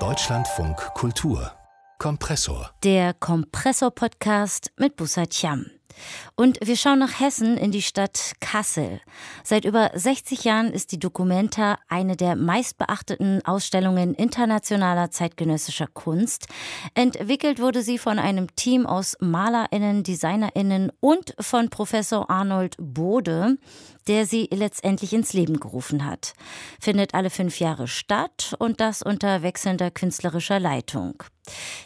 [0.00, 1.52] Deutschlandfunk Kultur
[2.00, 2.72] Kompressor.
[2.82, 5.66] Der Kompressor-Podcast mit Bussard Cham.
[6.34, 9.00] Und wir schauen nach Hessen in die Stadt Kassel.
[9.44, 16.48] Seit über 60 Jahren ist die Documenta eine der meistbeachteten Ausstellungen internationaler zeitgenössischer Kunst.
[16.94, 23.56] Entwickelt wurde sie von einem Team aus MalerInnen, DesignerInnen und von Professor Arnold Bode,
[24.08, 26.34] der sie letztendlich ins Leben gerufen hat.
[26.80, 31.22] Findet alle fünf Jahre statt und das unter wechselnder künstlerischer Leitung.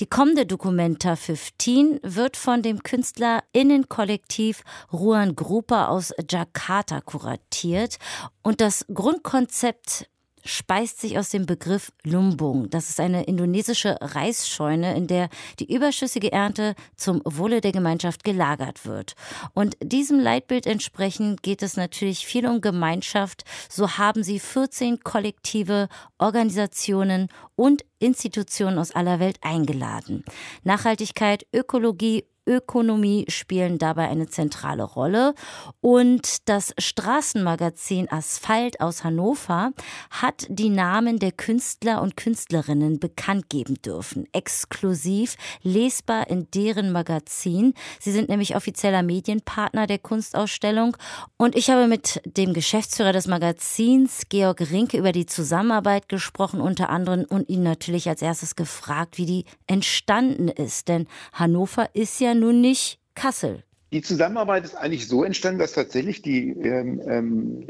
[0.00, 4.62] Die kommende Documenta 15 wird von dem KünstlerInnenkollektiv
[4.92, 7.98] Ruan Grupa aus Jakarta kuratiert
[8.42, 10.08] und das Grundkonzept
[10.44, 12.70] speist sich aus dem Begriff Lumbung.
[12.70, 15.28] Das ist eine indonesische Reisscheune, in der
[15.58, 19.14] die überschüssige Ernte zum Wohle der Gemeinschaft gelagert wird.
[19.54, 23.44] Und diesem Leitbild entsprechend geht es natürlich viel um Gemeinschaft.
[23.68, 30.24] So haben sie 14 kollektive Organisationen und Institutionen aus aller Welt eingeladen.
[30.64, 35.34] Nachhaltigkeit, Ökologie, Ökonomie spielen dabei eine zentrale Rolle.
[35.80, 39.72] Und das Straßenmagazin Asphalt aus Hannover
[40.10, 44.26] hat die Namen der Künstler und Künstlerinnen bekannt geben dürfen.
[44.32, 47.74] Exklusiv lesbar in deren Magazin.
[48.00, 50.96] Sie sind nämlich offizieller Medienpartner der Kunstausstellung.
[51.36, 56.90] Und ich habe mit dem Geschäftsführer des Magazins, Georg Rinke, über die Zusammenarbeit gesprochen, unter
[56.90, 60.88] anderem und ihn natürlich als erstes gefragt, wie die entstanden ist.
[60.88, 63.62] Denn Hannover ist ja nun nicht Kassel.
[63.92, 67.66] Die Zusammenarbeit ist eigentlich so entstanden, dass tatsächlich die, ähm, ähm,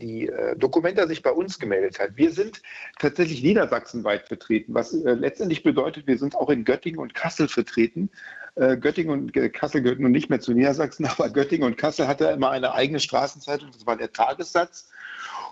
[0.00, 2.10] die äh, Dokumenta sich bei uns gemeldet hat.
[2.14, 2.62] Wir sind
[3.00, 8.08] tatsächlich niedersachsenweit vertreten, was äh, letztendlich bedeutet, wir sind auch in Göttingen und Kassel vertreten.
[8.54, 12.26] Äh, Göttingen und Kassel gehören nun nicht mehr zu Niedersachsen, aber Göttingen und Kassel hatte
[12.26, 14.90] immer eine eigene Straßenzeitung, das war der Tagessatz.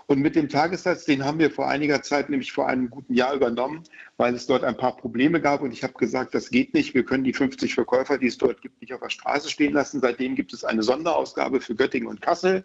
[0.07, 3.33] Und mit dem Tagessatz, den haben wir vor einiger Zeit, nämlich vor einem guten Jahr
[3.33, 3.83] übernommen,
[4.17, 5.61] weil es dort ein paar Probleme gab.
[5.61, 6.93] Und ich habe gesagt, das geht nicht.
[6.93, 10.01] Wir können die 50 Verkäufer, die es dort gibt, nicht auf der Straße stehen lassen.
[10.01, 12.63] Seitdem gibt es eine Sonderausgabe für Göttingen und Kassel.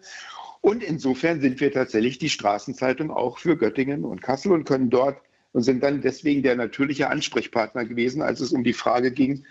[0.61, 5.17] Und insofern sind wir tatsächlich die Straßenzeitung auch für Göttingen und Kassel und können dort
[5.53, 9.45] und sind dann deswegen der natürliche Ansprechpartner gewesen, als es um die Frage ging,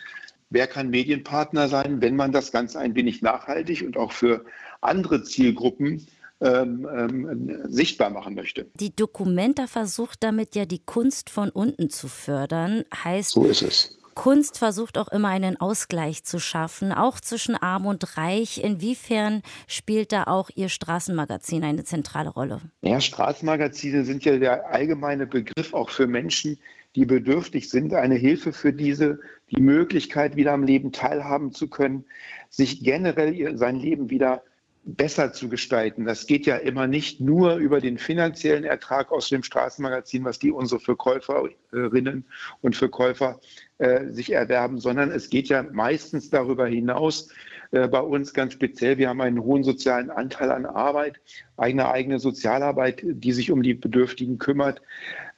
[0.50, 4.44] wer kann Medienpartner sein, wenn man das Ganze ein wenig nachhaltig und auch für
[4.80, 6.06] andere Zielgruppen
[6.40, 8.66] ähm, ähm, sichtbar machen möchte.
[8.74, 12.84] Die Documenta versucht damit ja die Kunst von unten zu fördern.
[13.04, 13.98] Heißt, so ist es.
[14.18, 18.62] Kunst versucht auch immer einen Ausgleich zu schaffen, auch zwischen Arm und Reich.
[18.62, 22.60] Inwiefern spielt da auch Ihr Straßenmagazin eine zentrale Rolle?
[22.82, 26.58] Ja, Straßenmagazine sind ja der allgemeine Begriff auch für Menschen,
[26.96, 29.20] die bedürftig sind, eine Hilfe für diese,
[29.52, 32.04] die Möglichkeit, wieder am Leben teilhaben zu können,
[32.50, 34.42] sich generell sein Leben wieder
[34.84, 36.04] besser zu gestalten.
[36.04, 40.50] Das geht ja immer nicht nur über den finanziellen Ertrag aus dem Straßenmagazin, was die
[40.50, 42.24] unsere Verkäuferinnen
[42.62, 43.40] und Verkäufer
[43.78, 47.28] äh, sich erwerben, sondern es geht ja meistens darüber hinaus.
[47.70, 51.20] Äh, bei uns ganz speziell, wir haben einen hohen sozialen Anteil an Arbeit,
[51.56, 54.80] eine eigene Sozialarbeit, die sich um die Bedürftigen kümmert,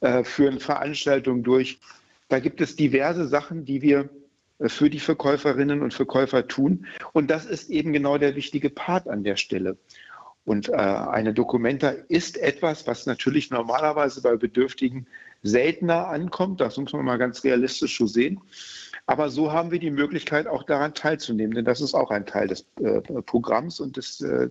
[0.00, 1.80] äh, führen Veranstaltungen durch.
[2.28, 4.08] Da gibt es diverse Sachen, die wir
[4.66, 6.86] für die Verkäuferinnen und Verkäufer tun.
[7.12, 9.76] Und das ist eben genau der wichtige Part an der Stelle.
[10.44, 15.06] Und äh, eine Dokumenta ist etwas, was natürlich normalerweise bei Bedürftigen
[15.42, 16.60] seltener ankommt.
[16.60, 18.40] Das muss man mal ganz realistisch so sehen.
[19.06, 22.48] Aber so haben wir die Möglichkeit, auch daran teilzunehmen, denn das ist auch ein Teil
[22.48, 24.48] des äh, Programms und des, äh,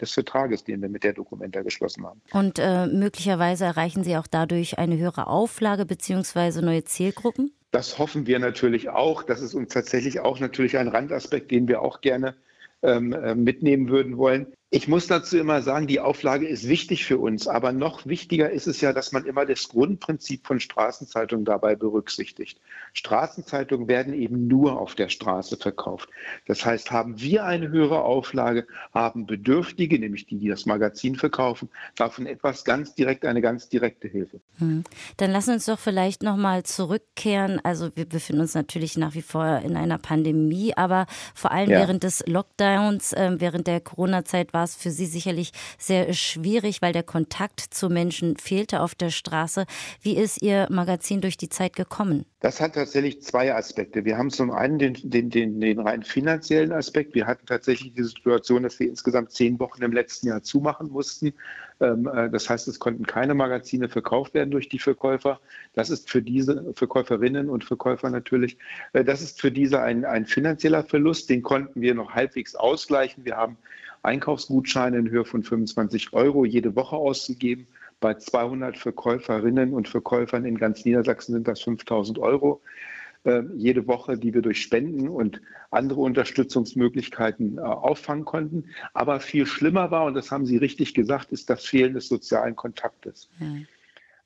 [0.00, 2.20] des Vertrages, den wir mit der Dokumenta geschlossen haben.
[2.32, 6.60] Und äh, möglicherweise erreichen Sie auch dadurch eine höhere Auflage bzw.
[6.60, 7.52] neue Zielgruppen?
[7.72, 9.22] Das hoffen wir natürlich auch.
[9.22, 12.36] Das ist uns tatsächlich auch natürlich ein Randaspekt, den wir auch gerne
[12.82, 14.54] ähm, äh, mitnehmen würden wollen.
[14.74, 18.66] Ich muss dazu immer sagen, die Auflage ist wichtig für uns, aber noch wichtiger ist
[18.66, 22.58] es ja, dass man immer das Grundprinzip von Straßenzeitungen dabei berücksichtigt.
[22.94, 26.08] Straßenzeitungen werden eben nur auf der Straße verkauft.
[26.46, 31.68] Das heißt, haben wir eine höhere Auflage, haben Bedürftige, nämlich die, die das Magazin verkaufen,
[31.96, 34.40] davon etwas ganz direkt, eine ganz direkte Hilfe.
[34.56, 34.84] Hm.
[35.18, 37.60] Dann lassen uns doch vielleicht nochmal zurückkehren.
[37.62, 41.04] Also wir befinden uns natürlich nach wie vor in einer Pandemie, aber
[41.34, 41.80] vor allem ja.
[41.80, 46.82] während des Lockdowns, äh, während der Corona-Zeit war war es für Sie sicherlich sehr schwierig,
[46.82, 49.66] weil der Kontakt zu Menschen fehlte auf der Straße.
[50.00, 52.26] Wie ist Ihr Magazin durch die Zeit gekommen?
[52.42, 54.04] Das hat tatsächlich zwei Aspekte.
[54.04, 57.14] Wir haben zum einen den, den, den, den rein finanziellen Aspekt.
[57.14, 61.34] Wir hatten tatsächlich die Situation, dass wir insgesamt zehn Wochen im letzten Jahr zumachen mussten.
[61.78, 65.38] Ähm, äh, das heißt, es konnten keine Magazine verkauft werden durch die Verkäufer.
[65.74, 68.58] Das ist für diese Verkäuferinnen und Verkäufer natürlich,
[68.92, 71.30] äh, das ist für diese ein, ein finanzieller Verlust.
[71.30, 73.24] Den konnten wir noch halbwegs ausgleichen.
[73.24, 73.56] Wir haben
[74.02, 77.68] Einkaufsgutscheine in Höhe von 25 Euro jede Woche auszugeben
[78.02, 82.60] Bei 200 Verkäuferinnen und Verkäufern in ganz Niedersachsen sind das 5000 Euro
[83.24, 85.40] äh, jede Woche, die wir durch Spenden und
[85.70, 88.64] andere Unterstützungsmöglichkeiten äh, auffangen konnten.
[88.92, 92.56] Aber viel schlimmer war, und das haben Sie richtig gesagt, ist das Fehlen des sozialen
[92.56, 93.30] Kontaktes.
[93.38, 93.46] Ja.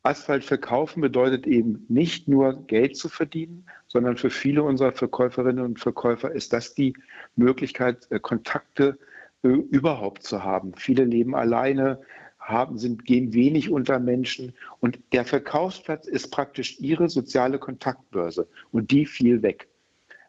[0.02, 5.80] Asphalt verkaufen bedeutet eben nicht nur Geld zu verdienen, sondern für viele unserer Verkäuferinnen und
[5.80, 6.94] Verkäufer ist das die
[7.34, 8.98] Möglichkeit, äh, Kontakte
[9.42, 10.72] äh, überhaupt zu haben.
[10.76, 12.00] Viele leben alleine,
[12.46, 14.54] haben, sind, gehen wenig unter Menschen.
[14.80, 18.48] Und der Verkaufsplatz ist praktisch ihre soziale Kontaktbörse.
[18.72, 19.68] Und die fiel weg.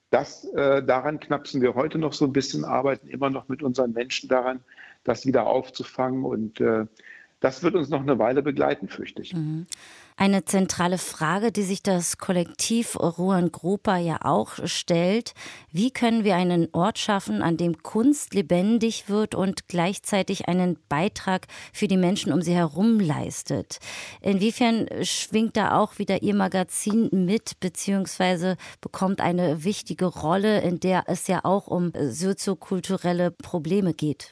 [0.09, 3.91] Das, äh, daran knapsen wir heute noch so ein bisschen, arbeiten immer noch mit unseren
[3.91, 4.61] Menschen daran,
[5.03, 6.23] das wieder aufzufangen.
[6.23, 6.85] Und äh,
[7.39, 9.33] das wird uns noch eine Weile begleiten, fürchte ich.
[9.33, 9.67] Mhm.
[10.19, 15.35] Eine zentrale Frage, die sich das Kollektiv Ruan Grupa ja auch stellt,
[15.71, 21.45] wie können wir einen Ort schaffen, an dem Kunst lebendig wird und gleichzeitig einen Beitrag
[21.71, 23.77] für die Menschen um sie herum leistet?
[24.21, 31.03] Inwiefern schwingt da auch wieder Ihr Magazin mit, beziehungsweise bekommt eine wichtige Rolle, in der
[31.05, 34.31] es ja auch um soziokulturelle Probleme geht?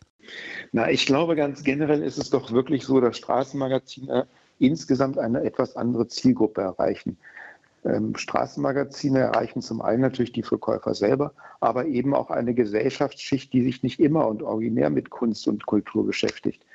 [0.72, 4.27] Na, ich glaube, ganz generell ist es doch wirklich so, dass Straßenmagazine
[4.60, 7.18] insgesamt eine etwas andere Zielgruppe erreichen.
[7.83, 13.63] Ähm, Straßenmagazine erreichen zum einen natürlich die Verkäufer selber, aber eben auch eine Gesellschaftsschicht, die
[13.63, 16.66] sich nicht immer und originär mit Kunst und Kultur beschäftigt.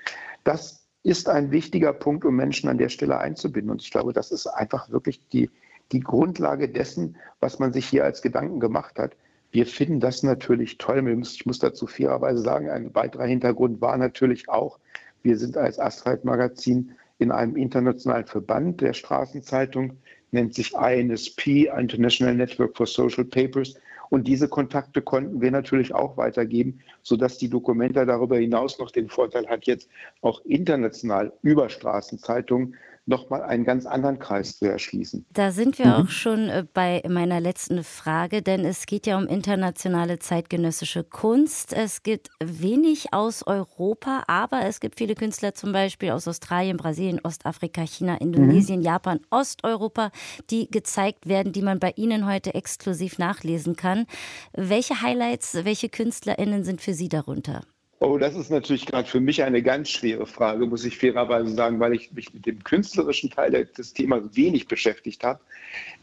[0.44, 3.70] Das ist ein wichtiger Punkt, um Menschen an der Stelle einzubinden.
[3.70, 5.50] Und ich glaube, das ist einfach wirklich die,
[5.92, 9.16] die Grundlage dessen, was man sich hier als Gedanken gemacht hat.
[9.52, 11.06] Wir finden das natürlich toll.
[11.22, 14.78] Ich muss dazu fairerweise sagen, ein weiterer Hintergrund war natürlich auch,
[15.22, 19.98] wir sind als Asphalt Magazin in einem internationalen Verband der Straßenzeitung,
[20.30, 23.74] nennt sich INSP, International Network for Social Papers.
[24.08, 29.08] Und diese Kontakte konnten wir natürlich auch weitergeben, sodass die Dokumenta darüber hinaus noch den
[29.08, 29.88] Vorteil hat, jetzt
[30.20, 32.74] auch international über Straßenzeitungen
[33.10, 35.26] nochmal einen ganz anderen Kreis zu erschließen.
[35.32, 35.92] Da sind wir mhm.
[35.92, 41.74] auch schon äh, bei meiner letzten Frage, denn es geht ja um internationale zeitgenössische Kunst.
[41.74, 47.20] Es gibt wenig aus Europa, aber es gibt viele Künstler zum Beispiel aus Australien, Brasilien,
[47.22, 48.86] Ostafrika, China, Indonesien, mhm.
[48.86, 50.10] Japan, Osteuropa,
[50.48, 54.06] die gezeigt werden, die man bei Ihnen heute exklusiv nachlesen kann.
[54.52, 57.62] Welche Highlights, welche KünstlerInnen sind für Sie darunter?
[58.02, 61.80] Oh, das ist natürlich gerade für mich eine ganz schwere Frage, muss ich fairerweise sagen,
[61.80, 65.38] weil ich mich mit dem künstlerischen Teil des Themas wenig beschäftigt habe.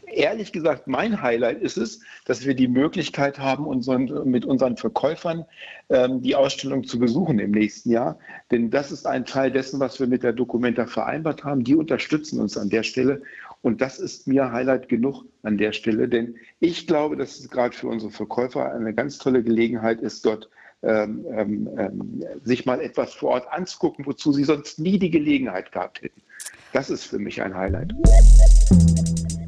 [0.06, 5.44] Ehrlich gesagt, mein Highlight ist es, dass wir die Möglichkeit haben, unseren, mit unseren Verkäufern
[5.88, 8.16] ähm, die Ausstellung zu besuchen im nächsten Jahr.
[8.52, 11.64] Denn das ist ein Teil dessen, was wir mit der Documenta vereinbart haben.
[11.64, 13.22] Die unterstützen uns an der Stelle.
[13.60, 17.76] Und das ist mir Highlight genug an der Stelle, denn ich glaube, dass es gerade
[17.76, 20.48] für unsere Verkäufer eine ganz tolle Gelegenheit ist, dort
[20.82, 21.26] ähm,
[21.76, 26.22] ähm, sich mal etwas vor Ort anzugucken, wozu sie sonst nie die Gelegenheit gehabt hätten.
[26.72, 27.92] Das ist für mich ein Highlight.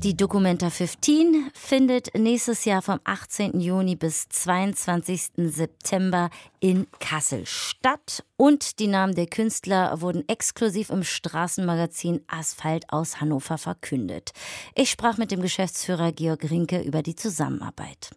[0.03, 3.61] Die Documenta 15 findet nächstes Jahr vom 18.
[3.61, 5.33] Juni bis 22.
[5.37, 13.21] September in Kassel statt und die Namen der Künstler wurden exklusiv im Straßenmagazin Asphalt aus
[13.21, 14.33] Hannover verkündet.
[14.75, 18.11] Ich sprach mit dem Geschäftsführer Georg Rinke über die Zusammenarbeit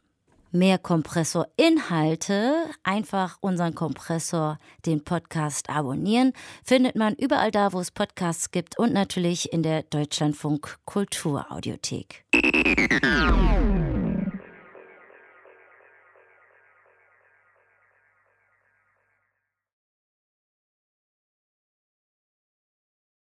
[0.54, 6.34] mehr Kompressorinhalte, einfach unseren Kompressor, den Podcast abonnieren,
[6.64, 12.24] findet man überall da, wo es Podcasts gibt und natürlich in der Deutschlandfunk Kulturaudiothek.